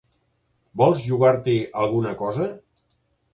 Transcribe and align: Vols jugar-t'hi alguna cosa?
Vols 0.81 1.03
jugar-t'hi 1.09 1.55
alguna 1.83 2.15
cosa? 2.23 2.49